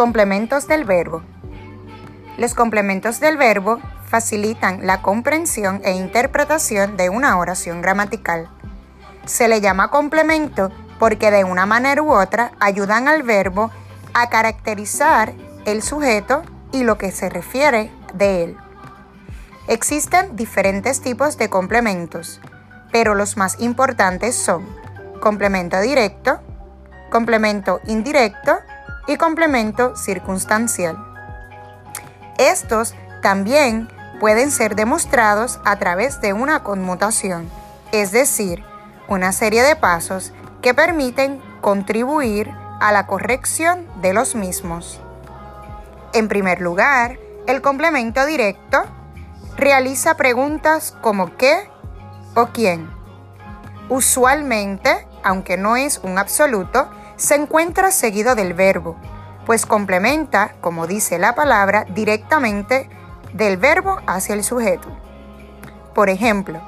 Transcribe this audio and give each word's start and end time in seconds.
Complementos 0.00 0.66
del 0.66 0.86
verbo. 0.86 1.20
Los 2.38 2.54
complementos 2.54 3.20
del 3.20 3.36
verbo 3.36 3.80
facilitan 4.06 4.86
la 4.86 5.02
comprensión 5.02 5.82
e 5.84 5.92
interpretación 5.92 6.96
de 6.96 7.10
una 7.10 7.36
oración 7.36 7.82
gramatical. 7.82 8.48
Se 9.26 9.46
le 9.46 9.60
llama 9.60 9.90
complemento 9.90 10.72
porque 10.98 11.30
de 11.30 11.44
una 11.44 11.66
manera 11.66 12.00
u 12.00 12.14
otra 12.14 12.52
ayudan 12.60 13.08
al 13.08 13.24
verbo 13.24 13.70
a 14.14 14.30
caracterizar 14.30 15.34
el 15.66 15.82
sujeto 15.82 16.44
y 16.72 16.82
lo 16.82 16.96
que 16.96 17.12
se 17.12 17.28
refiere 17.28 17.92
de 18.14 18.44
él. 18.44 18.56
Existen 19.68 20.34
diferentes 20.34 21.02
tipos 21.02 21.36
de 21.36 21.50
complementos, 21.50 22.40
pero 22.90 23.14
los 23.14 23.36
más 23.36 23.60
importantes 23.60 24.34
son 24.34 24.66
complemento 25.20 25.78
directo, 25.78 26.40
complemento 27.10 27.82
indirecto 27.86 28.60
y 29.06 29.16
complemento 29.16 29.96
circunstancial. 29.96 30.96
Estos 32.38 32.94
también 33.22 33.88
pueden 34.18 34.50
ser 34.50 34.76
demostrados 34.76 35.60
a 35.64 35.76
través 35.76 36.20
de 36.20 36.32
una 36.32 36.62
conmutación, 36.62 37.48
es 37.92 38.12
decir, 38.12 38.64
una 39.08 39.32
serie 39.32 39.62
de 39.62 39.76
pasos 39.76 40.32
que 40.62 40.74
permiten 40.74 41.40
contribuir 41.60 42.50
a 42.80 42.92
la 42.92 43.06
corrección 43.06 43.86
de 44.00 44.14
los 44.14 44.34
mismos. 44.34 45.00
En 46.12 46.28
primer 46.28 46.60
lugar, 46.60 47.18
el 47.46 47.62
complemento 47.62 48.24
directo 48.26 48.82
realiza 49.56 50.16
preguntas 50.16 50.94
como 51.00 51.36
qué 51.36 51.68
o 52.34 52.46
quién. 52.46 52.90
Usualmente, 53.88 55.06
aunque 55.22 55.56
no 55.56 55.76
es 55.76 55.98
un 56.02 56.18
absoluto, 56.18 56.88
se 57.20 57.34
encuentra 57.34 57.90
seguido 57.90 58.34
del 58.34 58.54
verbo, 58.54 58.96
pues 59.44 59.66
complementa, 59.66 60.54
como 60.62 60.86
dice 60.86 61.18
la 61.18 61.34
palabra, 61.34 61.84
directamente 61.90 62.88
del 63.34 63.58
verbo 63.58 63.98
hacia 64.06 64.34
el 64.34 64.42
sujeto. 64.42 64.88
Por 65.94 66.08
ejemplo, 66.08 66.62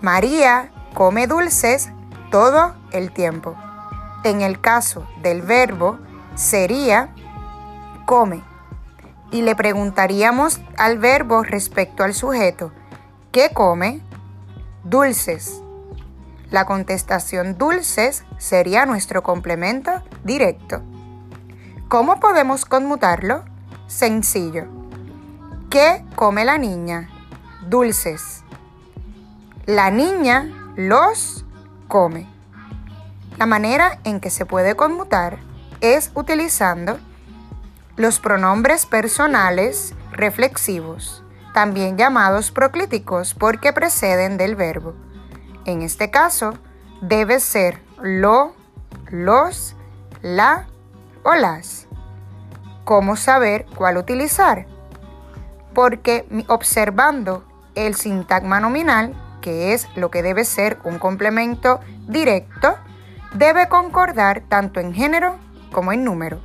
María 0.00 0.70
come 0.94 1.26
dulces 1.26 1.90
todo 2.30 2.74
el 2.90 3.12
tiempo. 3.12 3.54
En 4.24 4.40
el 4.40 4.62
caso 4.62 5.06
del 5.20 5.42
verbo 5.42 5.98
sería 6.36 7.10
come. 8.06 8.42
Y 9.30 9.42
le 9.42 9.54
preguntaríamos 9.56 10.58
al 10.78 10.98
verbo 10.98 11.42
respecto 11.42 12.02
al 12.02 12.14
sujeto, 12.14 12.72
¿qué 13.30 13.50
come? 13.52 14.00
Dulces. 14.84 15.60
La 16.50 16.64
contestación 16.64 17.58
dulces 17.58 18.24
sería 18.38 18.86
nuestro 18.86 19.22
complemento 19.22 20.02
directo. 20.24 20.82
¿Cómo 21.88 22.20
podemos 22.20 22.64
conmutarlo? 22.64 23.44
Sencillo. 23.86 24.66
¿Qué 25.68 26.04
come 26.16 26.46
la 26.46 26.56
niña? 26.56 27.10
Dulces. 27.68 28.42
La 29.66 29.90
niña 29.90 30.72
los 30.76 31.44
come. 31.86 32.26
La 33.36 33.44
manera 33.44 33.98
en 34.04 34.18
que 34.18 34.30
se 34.30 34.46
puede 34.46 34.74
conmutar 34.74 35.38
es 35.82 36.10
utilizando 36.14 36.98
los 37.96 38.20
pronombres 38.20 38.86
personales 38.86 39.94
reflexivos, 40.12 41.22
también 41.52 41.98
llamados 41.98 42.50
proclíticos 42.50 43.34
porque 43.34 43.72
preceden 43.72 44.38
del 44.38 44.56
verbo. 44.56 44.94
En 45.68 45.82
este 45.82 46.10
caso, 46.10 46.54
debe 47.02 47.40
ser 47.40 47.78
lo, 48.00 48.54
los, 49.10 49.76
la 50.22 50.66
o 51.24 51.34
las. 51.34 51.88
¿Cómo 52.84 53.16
saber 53.16 53.66
cuál 53.74 53.98
utilizar? 53.98 54.66
Porque 55.74 56.24
observando 56.46 57.44
el 57.74 57.96
sintagma 57.96 58.60
nominal, 58.60 59.14
que 59.42 59.74
es 59.74 59.86
lo 59.94 60.10
que 60.10 60.22
debe 60.22 60.46
ser 60.46 60.78
un 60.84 60.98
complemento 60.98 61.80
directo, 62.06 62.76
debe 63.34 63.68
concordar 63.68 64.44
tanto 64.48 64.80
en 64.80 64.94
género 64.94 65.36
como 65.70 65.92
en 65.92 66.02
número. 66.02 66.40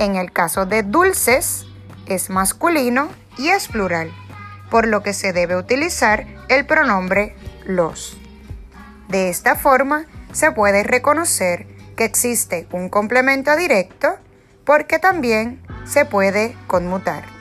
En 0.00 0.16
el 0.16 0.32
caso 0.32 0.66
de 0.66 0.82
dulces, 0.82 1.64
es 2.06 2.28
masculino 2.28 3.06
y 3.38 3.50
es 3.50 3.68
plural, 3.68 4.10
por 4.68 4.88
lo 4.88 5.04
que 5.04 5.12
se 5.12 5.32
debe 5.32 5.56
utilizar 5.56 6.26
el 6.48 6.66
pronombre 6.66 7.36
los. 7.66 8.16
De 9.08 9.28
esta 9.28 9.56
forma 9.56 10.06
se 10.32 10.52
puede 10.52 10.82
reconocer 10.82 11.66
que 11.96 12.04
existe 12.04 12.66
un 12.72 12.88
complemento 12.88 13.56
directo 13.56 14.16
porque 14.64 14.98
también 14.98 15.62
se 15.84 16.04
puede 16.04 16.56
conmutar. 16.66 17.35